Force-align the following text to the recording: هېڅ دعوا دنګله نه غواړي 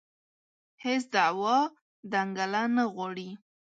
هېڅ 0.83 1.03
دعوا 1.13 1.57
دنګله 2.11 2.61
نه 2.75 2.83
غواړي 2.93 3.29